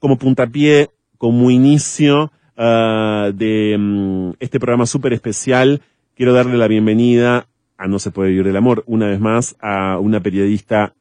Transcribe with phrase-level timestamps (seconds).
[0.00, 5.82] como puntapié, como inicio ah, de mm, este programa súper especial,
[6.16, 7.46] quiero darle la bienvenida
[7.78, 10.92] a No se puede vivir del amor, una vez más, a una periodista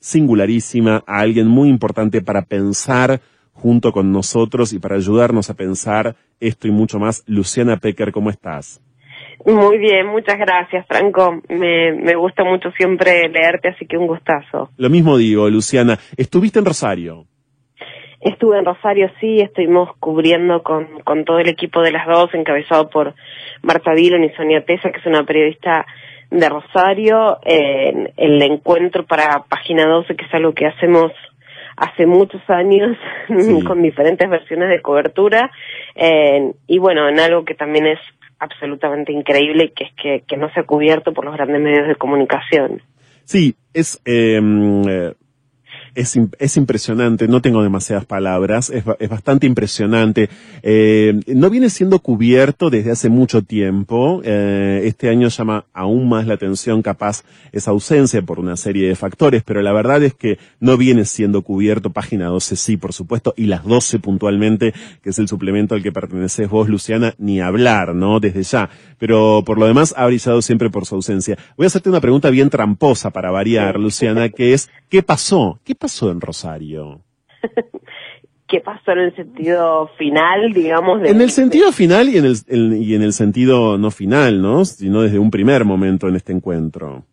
[0.00, 3.20] singularísima, a alguien muy importante para pensar
[3.52, 7.22] junto con nosotros y para ayudarnos a pensar esto y mucho más.
[7.26, 8.80] Luciana Pecker, ¿cómo estás?
[9.46, 11.40] Muy bien, muchas gracias, Franco.
[11.48, 14.70] Me, me gusta mucho siempre leerte, así que un gustazo.
[14.76, 15.98] Lo mismo digo, Luciana.
[16.16, 17.26] ¿Estuviste en Rosario?
[18.24, 22.88] Estuve en Rosario, sí, estuvimos cubriendo con, con todo el equipo de las dos, encabezado
[22.88, 23.14] por
[23.62, 25.84] Marta Dillon y Sonia Tesa, que es una periodista
[26.30, 31.12] de Rosario, en el encuentro para Página 12, que es algo que hacemos
[31.76, 32.96] hace muchos años
[33.66, 35.50] con diferentes versiones de cobertura
[36.66, 37.98] y bueno, en algo que también es
[38.38, 41.96] absolutamente increíble, que es que, que no se ha cubierto por los grandes medios de
[41.96, 42.80] comunicación.
[43.24, 45.12] Sí, es em, eh,
[45.94, 50.28] es, es impresionante, no tengo demasiadas palabras, es, es bastante impresionante.
[50.62, 54.20] Eh, no viene siendo cubierto desde hace mucho tiempo.
[54.24, 58.96] Eh, este año llama aún más la atención capaz esa ausencia por una serie de
[58.96, 61.90] factores, pero la verdad es que no viene siendo cubierto.
[61.90, 65.92] Página 12 sí, por supuesto, y las 12 puntualmente, que es el suplemento al que
[65.92, 68.20] perteneces vos, Luciana, ni hablar, ¿no?
[68.20, 68.70] Desde ya.
[68.98, 71.38] Pero por lo demás ha brillado siempre por su ausencia.
[71.56, 75.60] Voy a hacerte una pregunta bien tramposa para variar, Luciana, que es, ¿qué pasó?
[75.64, 77.02] ¿Qué pasó en Rosario?
[78.48, 81.04] ¿Qué pasó en el sentido final, digamos?
[81.04, 84.64] en el sentido final y en el, y en el sentido no final, ¿no?
[84.64, 87.04] Sino desde un primer momento en este encuentro.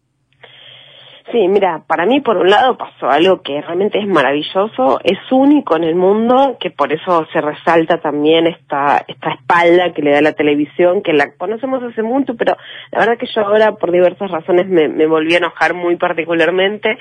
[1.34, 5.76] Sí, mira, para mí por un lado pasó algo que realmente es maravilloso, es único
[5.76, 10.22] en el mundo, que por eso se resalta también esta, esta espalda que le da
[10.22, 12.56] la televisión, que la conocemos hace mucho, pero
[12.92, 16.98] la verdad que yo ahora por diversas razones me, me volví a enojar muy particularmente.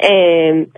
[0.00, 0.68] Eh,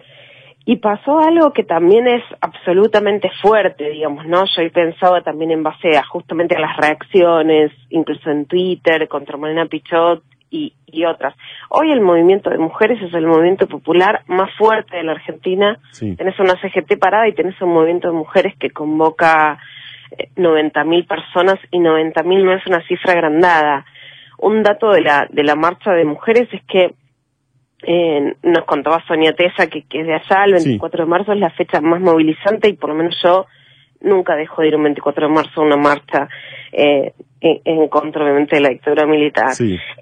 [0.69, 4.45] y pasó algo que también es absolutamente fuerte, digamos, ¿no?
[4.47, 9.37] Yo he pensado también en base a justamente a las reacciones, incluso en Twitter, contra
[9.37, 11.37] Morena Pichot y, y otras.
[11.69, 15.79] Hoy el movimiento de mujeres es el movimiento popular más fuerte de la Argentina.
[16.01, 19.61] Tenés una CGT parada y tenés un movimiento de mujeres que convoca
[20.35, 23.87] 90.000 eh, personas y 90.000 no es una cifra agrandada.
[24.39, 26.93] Un dato de la, de la marcha de mujeres es que
[27.83, 31.51] eh, nos contaba Sonia Tesa que, que de allá, el 24 de marzo es la
[31.51, 33.47] fecha más movilizante y por lo menos yo
[34.01, 36.29] nunca dejo de ir un 24 de marzo a una marcha
[36.73, 39.53] eh, en, contra, obviamente, de la dictadura militar.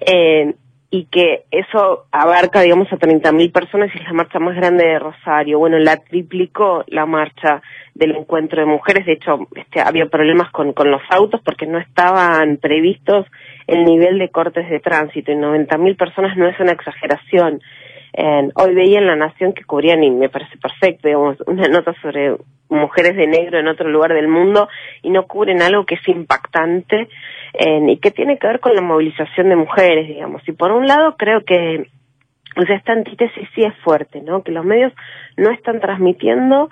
[0.06, 0.54] Eh,
[0.90, 4.98] y que eso abarca, digamos, a 30.000 personas y es la marcha más grande de
[5.00, 5.58] Rosario.
[5.58, 7.62] Bueno, la triplicó la marcha
[7.94, 9.04] del encuentro de mujeres.
[9.04, 13.26] De hecho, este, había problemas con, con los autos porque no estaban previstos
[13.66, 17.60] el nivel de cortes de tránsito y 90.000 personas no es una exageración.
[18.54, 22.36] hoy veía en La Nación que cubrían, y me parece perfecto, digamos, una nota sobre
[22.68, 24.68] mujeres de negro en otro lugar del mundo
[25.02, 27.08] y no cubren algo que es impactante
[27.86, 30.42] y que tiene que ver con la movilización de mujeres, digamos.
[30.48, 31.86] Y por un lado creo que
[32.56, 34.42] o sea, esta antítesis sí es fuerte, ¿no?
[34.42, 34.92] Que los medios
[35.36, 36.70] no están transmitiendo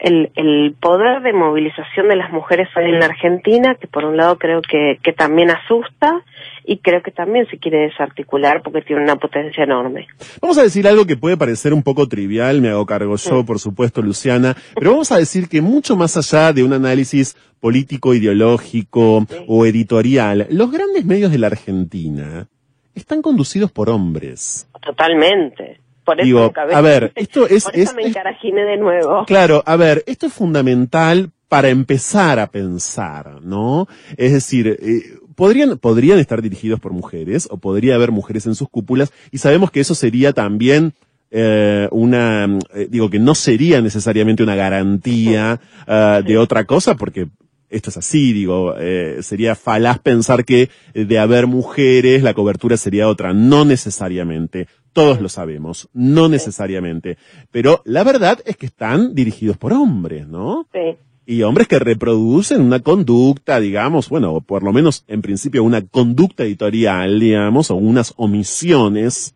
[0.00, 4.38] el, el poder de movilización de las mujeres en la Argentina, que por un lado
[4.38, 6.22] creo que, que también asusta
[6.64, 10.06] y creo que también se quiere desarticular porque tiene una potencia enorme.
[10.40, 13.58] Vamos a decir algo que puede parecer un poco trivial, me hago cargo yo, por
[13.58, 19.26] supuesto, Luciana, pero vamos a decir que mucho más allá de un análisis político, ideológico
[19.46, 22.48] o editorial, los grandes medios de la Argentina
[22.94, 24.68] están conducidos por hombres.
[24.80, 25.80] Totalmente.
[26.04, 27.64] Por eso Digo, a ver, esto es...
[27.64, 29.24] Por eso me de nuevo.
[29.26, 33.86] Claro, a ver, esto es fundamental para empezar a pensar, ¿no?
[34.16, 38.68] Es decir, eh, podrían, podrían estar dirigidos por mujeres o podría haber mujeres en sus
[38.68, 40.94] cúpulas y sabemos que eso sería también
[41.30, 47.28] eh, una, eh, digo que no sería necesariamente una garantía uh, de otra cosa porque
[47.70, 53.08] esto es así, digo, eh, sería falaz pensar que de haber mujeres la cobertura sería
[53.08, 53.32] otra.
[53.32, 54.68] No necesariamente.
[54.92, 55.88] Todos lo sabemos.
[55.92, 57.16] No necesariamente.
[57.50, 60.66] Pero la verdad es que están dirigidos por hombres, ¿no?
[60.72, 60.96] Sí.
[61.24, 65.80] Y hombres que reproducen una conducta, digamos, bueno, o por lo menos en principio una
[65.80, 69.34] conducta editorial, digamos, o unas omisiones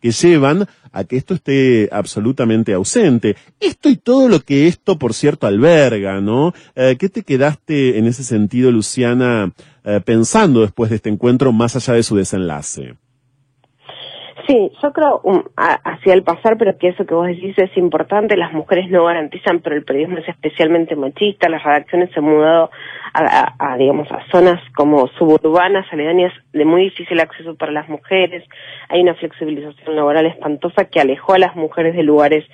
[0.00, 3.36] que llevan a que esto esté absolutamente ausente.
[3.60, 6.54] Esto y todo lo que esto, por cierto, alberga, ¿no?
[6.74, 9.52] Eh, ¿Qué te quedaste en ese sentido, Luciana,
[9.84, 12.94] eh, pensando después de este encuentro, más allá de su desenlace?
[14.48, 18.34] Sí, yo creo um, hacia el pasar, pero que eso que vos decís es importante,
[18.34, 22.70] las mujeres no garantizan, pero el periodismo es especialmente machista, las redacciones se han mudado
[23.12, 28.42] a, digamos, a zonas como suburbanas, aledañas de muy difícil acceso para las mujeres,
[28.88, 32.46] hay una flexibilización laboral espantosa que alejó a las mujeres de lugares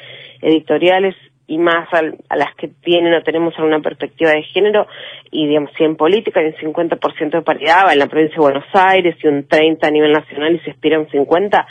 [0.43, 1.15] editoriales
[1.47, 4.89] y más a las que tienen o tenemos alguna perspectiva de género,
[5.31, 8.67] y digamos, si en política hay un 50% de paridad, en la provincia de Buenos
[8.73, 11.67] Aires y un 30% a nivel nacional y se aspira a un 50%,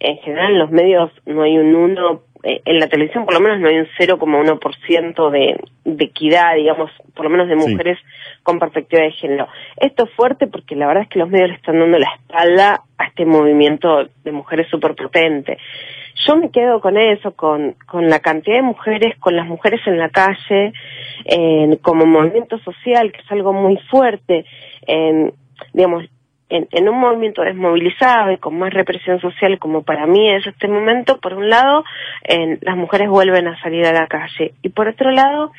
[0.00, 3.40] en general en los medios no hay un 1, eh, en la televisión por lo
[3.40, 7.98] menos no hay un 0,1% de, de equidad, digamos, por lo menos de mujeres
[8.42, 9.46] con perspectiva de género.
[9.76, 12.82] Esto es fuerte porque la verdad es que los medios le están dando la espalda
[12.96, 15.58] a este movimiento de mujeres súper potente.
[16.26, 19.98] Yo me quedo con eso, con, con la cantidad de mujeres, con las mujeres en
[19.98, 20.72] la calle,
[21.80, 24.44] como movimiento social, que es algo muy fuerte.
[25.72, 26.04] digamos,
[26.50, 31.18] en, un movimiento desmovilizado y con más represión social como para mí es este momento,
[31.20, 31.84] por un lado,
[32.60, 34.52] las mujeres vuelven a salir a la calle.
[34.62, 35.52] Y por otro lado,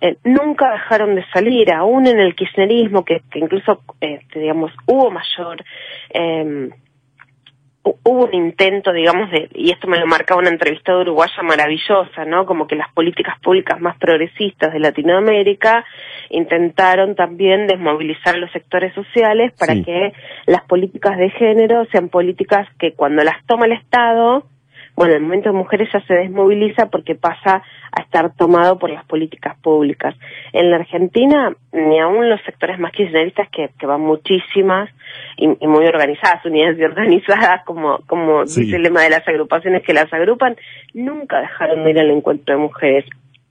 [0.00, 5.64] eh, nunca dejaron de salir, aún en el kirchnerismo, que, incluso, este, digamos, hubo mayor...
[8.02, 12.24] Hubo un intento, digamos, de, y esto me lo marcaba una entrevista de uruguaya maravillosa,
[12.26, 12.46] ¿no?
[12.46, 15.84] Como que las políticas públicas más progresistas de Latinoamérica
[16.30, 20.12] intentaron también desmovilizar los sectores sociales para que
[20.46, 24.44] las políticas de género sean políticas que cuando las toma el Estado,
[24.98, 27.62] bueno, el movimiento de mujeres ya se desmoviliza porque pasa
[27.92, 30.16] a estar tomado por las políticas públicas.
[30.52, 34.90] En la Argentina, ni aún los sectores más kirchneristas, que, que van muchísimas
[35.36, 39.94] y, muy organizadas, unidades y organizadas, como, como dice el lema de las agrupaciones que
[39.94, 40.56] las agrupan,
[40.94, 43.04] nunca dejaron de ir al encuentro de mujeres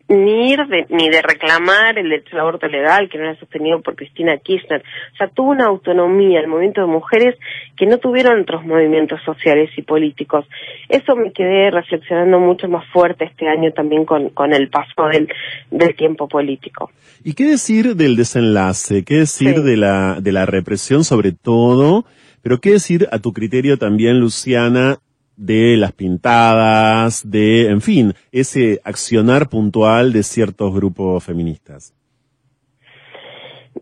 [0.10, 3.82] ni ir de, ni de reclamar el derecho al aborto legal que no era sostenido
[3.82, 4.82] por Cristina Kirchner.
[5.14, 7.36] O sea, tuvo una autonomía el movimiento de mujeres
[7.76, 10.46] que no tuvieron otros movimientos sociales y políticos.
[10.88, 15.28] Eso me quedé reflexionando mucho más fuerte este año también con, con el paso del,
[15.72, 16.90] del tiempo político.
[17.24, 19.04] ¿Y qué decir del desenlace?
[19.04, 22.06] ¿Qué decir de la, de la represión sobre todo?
[22.42, 25.00] Pero qué decir a tu criterio también, Luciana,
[25.38, 31.94] de las pintadas, de, en fin, ese accionar puntual de ciertos grupos feministas?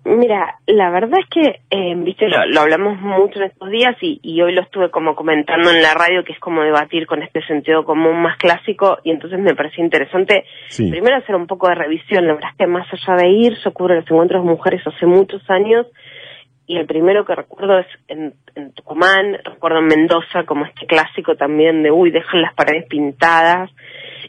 [0.03, 4.53] Mira, la verdad es que, eh, viste, lo, hablamos mucho en estos días y, hoy
[4.53, 8.21] lo estuve como comentando en la radio, que es como debatir con este sentido común
[8.21, 10.45] más clásico y entonces me pareció interesante
[10.77, 12.27] primero hacer un poco de revisión.
[12.27, 15.05] La verdad es que más allá de ir, yo cubro los encuentros de mujeres hace
[15.05, 15.87] muchos años
[16.67, 18.33] y el primero que recuerdo es en,
[18.73, 23.69] Tucumán, recuerdo en Mendoza como este clásico también de uy, dejan las paredes pintadas,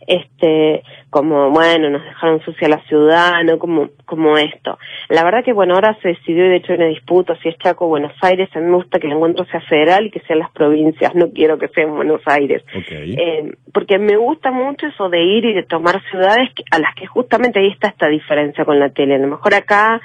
[0.07, 3.59] este, como bueno, nos dejaron sucia la ciudad, ¿no?
[3.59, 4.79] Como, como esto.
[5.09, 7.59] La verdad que bueno, ahora se decidió y de hecho hay una disputa si es
[7.59, 10.21] Chaco o Buenos Aires, a mí me gusta que el encuentro sea federal y que
[10.21, 12.63] sean las provincias, no quiero que sea en Buenos Aires.
[12.91, 17.07] Eh, porque me gusta mucho eso de ir y de tomar ciudades a las que
[17.07, 19.15] justamente ahí está esta diferencia con la tele.
[19.15, 20.01] A lo mejor acá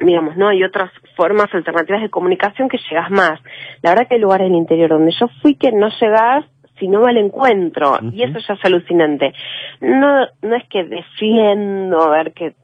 [0.00, 0.48] digamos, ¿no?
[0.48, 3.40] Hay otras formas alternativas de comunicación que llegas más.
[3.82, 6.44] La verdad que hay lugares en el interior donde yo fui que no llegas
[6.78, 9.32] si no va al encuentro, y eso ya es alucinante.
[9.80, 12.54] No, no es que defiendo, a ver, que,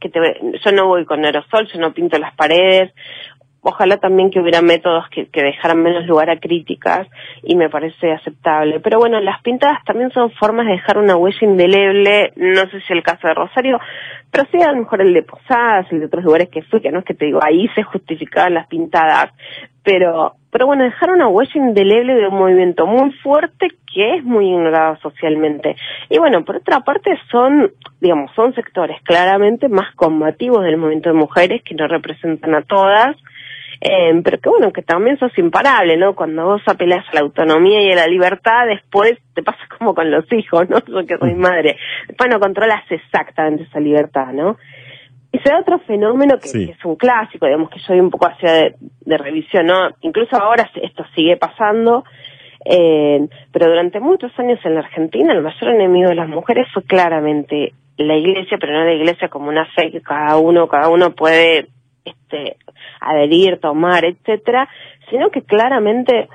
[0.00, 0.20] que te,
[0.64, 2.94] yo no voy con aerosol, yo no pinto las paredes,
[3.60, 7.08] ojalá también que hubiera métodos que, dejaran menos lugar a críticas
[7.42, 8.80] y me parece aceptable.
[8.80, 12.92] Pero bueno, las pintadas también son formas de dejar una huella indeleble, no sé si
[12.92, 13.78] el caso de Rosario,
[14.30, 16.90] pero sí a lo mejor el de Posadas, el de otros lugares que fui, que
[16.90, 19.32] no es que te digo, ahí se justificaban las pintadas,
[19.82, 24.46] pero, pero bueno, dejar una huella indeleble de un movimiento muy fuerte que es muy
[24.46, 25.76] ignorado socialmente.
[26.10, 31.14] Y bueno, por otra parte son, digamos, son sectores claramente más combativos del movimiento de
[31.14, 33.16] mujeres que no representan a todas,
[33.80, 36.14] eh, pero que bueno, que también sos imparable, ¿no?
[36.14, 40.10] Cuando vos apelas a la autonomía y a la libertad, después te pasa como con
[40.10, 40.78] los hijos, ¿no?
[40.84, 41.76] Yo que soy madre.
[42.08, 44.56] Después no controlas exactamente esa libertad, ¿no?
[45.30, 48.26] Y se da otro fenómeno que, es un clásico, digamos que yo voy un poco
[48.26, 49.90] hacia de, revisión, ¿no?
[50.00, 52.04] Incluso ahora esto sigue pasando,
[52.64, 56.82] eh, pero durante muchos años en la Argentina el mayor enemigo de las mujeres fue
[56.82, 61.10] claramente la iglesia, pero no la iglesia como una fe que cada uno, cada uno
[61.10, 61.68] puede
[62.08, 62.56] este,
[63.00, 64.68] adherir, tomar, etcétera,
[65.10, 66.28] sino que claramente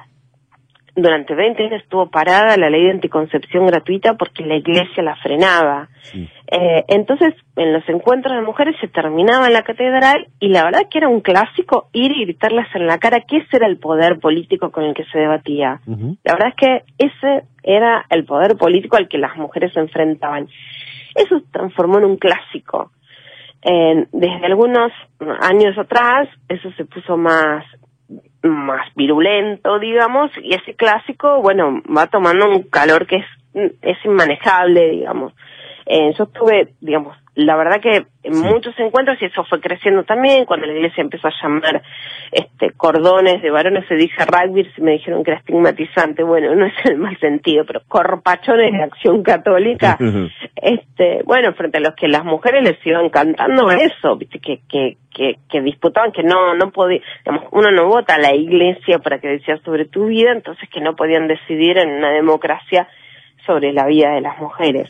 [0.96, 5.89] durante 20 años estuvo parada la ley de anticoncepción gratuita porque la iglesia la frenaba.
[6.13, 10.82] Eh, entonces, en los encuentros de mujeres se terminaba en la catedral y la verdad
[10.92, 14.20] que era un clásico ir y gritarles en la cara que ese era el poder
[14.20, 15.82] político con el que se debatía.
[16.24, 20.48] La verdad es que ese era el poder político al que las mujeres se enfrentaban.
[21.15, 22.92] Eso se transformó en un clásico
[23.63, 24.91] desde algunos
[25.41, 27.65] años atrás eso se puso más
[28.43, 33.25] más virulento, digamos, y ese clásico, bueno, va tomando un calor que es,
[33.82, 35.34] es inmanejable, digamos.
[35.85, 40.45] Eh, yo estuve, digamos, la verdad que en muchos encuentros y eso fue creciendo también
[40.45, 41.81] cuando la iglesia empezó a llamar
[42.31, 46.21] este cordones de varones se dice rugby y me dijeron que era estigmatizante.
[46.21, 49.97] Bueno no es el mal sentido pero corpachones de acción católica.
[50.55, 54.95] Este bueno frente a los que las mujeres les iban cantando eso viste que que
[55.13, 59.19] que, que disputaban que no no podía digamos uno no vota a la iglesia para
[59.19, 62.87] que decía sobre tu vida entonces que no podían decidir en una democracia
[63.45, 64.89] sobre la vida de las mujeres.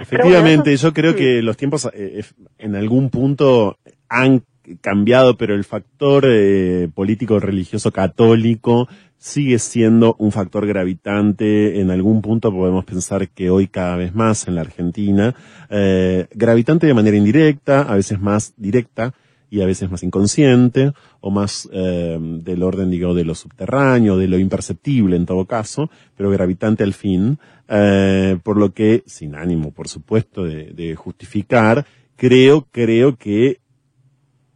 [0.00, 2.22] Efectivamente, yo creo que los tiempos eh,
[2.58, 4.42] en algún punto han
[4.80, 11.80] cambiado, pero el factor eh, político religioso católico sigue siendo un factor gravitante.
[11.80, 15.34] En algún punto podemos pensar que hoy cada vez más en la Argentina,
[15.70, 19.14] eh, gravitante de manera indirecta, a veces más directa,
[19.54, 24.26] y a veces más inconsciente o más eh, del orden, digo, de lo subterráneo, de
[24.26, 29.70] lo imperceptible en todo caso, pero gravitante al fin, eh, por lo que, sin ánimo,
[29.70, 33.60] por supuesto, de, de justificar, creo, creo que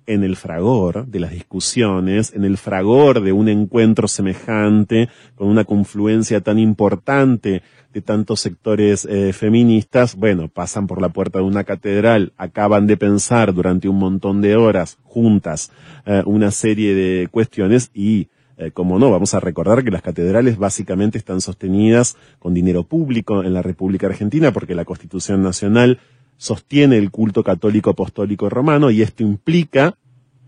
[0.06, 5.64] en el fragor de las discusiones, en el fragor de un encuentro semejante, con una
[5.64, 11.64] confluencia tan importante de tantos sectores eh, feministas, bueno, pasan por la puerta de una
[11.64, 15.70] catedral, acaban de pensar durante un montón de horas juntas
[16.04, 18.28] eh, una serie de cuestiones y
[18.58, 23.44] eh, como no, vamos a recordar que las catedrales básicamente están sostenidas con dinero público
[23.44, 26.00] en la República Argentina porque la Constitución Nacional
[26.36, 29.96] sostiene el culto católico apostólico romano y esto implica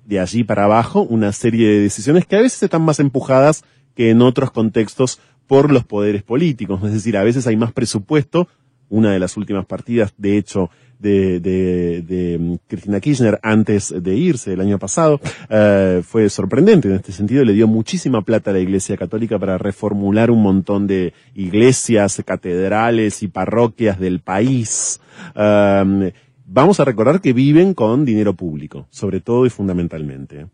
[0.05, 4.11] de allí para abajo una serie de decisiones que a veces están más empujadas que
[4.11, 5.21] en otros contextos
[5.51, 6.81] por los poderes políticos.
[6.85, 8.47] Es decir, a veces hay más presupuesto.
[8.89, 14.15] Una de las últimas partidas, de hecho, de, de, de mm, Cristina Kirchner antes de
[14.15, 17.45] irse el año pasado, eh, fue sorprendente en este sentido.
[17.45, 23.25] Le dio muchísima plata a la Iglesia Católica para reformular un montón de iglesias, catedrales
[23.25, 25.01] y parroquias del país.
[25.35, 26.11] Um,
[26.47, 30.47] vamos a recordar que viven con dinero público, sobre todo y fundamentalmente.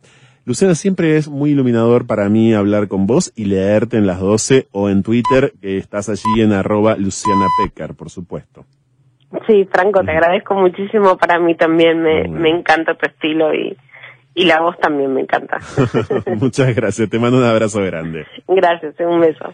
[0.46, 4.68] Luciana, siempre es muy iluminador para mí hablar con vos y leerte en las 12
[4.70, 7.46] o en Twitter, que estás allí en arroba Luciana
[7.98, 8.64] por supuesto.
[9.48, 11.18] Sí, Franco, te agradezco muchísimo.
[11.18, 13.76] Para mí también me, me encanta tu estilo y,
[14.36, 15.58] y la voz también me encanta.
[16.36, 17.10] Muchas gracias.
[17.10, 18.24] Te mando un abrazo grande.
[18.46, 19.52] Gracias, un beso.